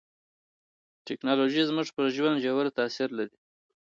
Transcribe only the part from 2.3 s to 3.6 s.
ژور تاثیر لري.